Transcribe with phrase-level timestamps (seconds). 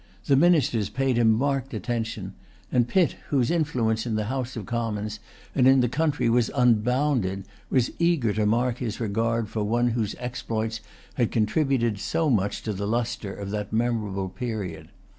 [0.25, 2.33] The ministers paid him marked attention;
[2.71, 5.19] and Pitt, whose influence in the House of Commons
[5.53, 10.15] and in the country was unbounded, was eager to mark his regard for one whose
[10.17, 10.79] exploits
[11.13, 14.89] had contributed so much to the lustre of that memorable period.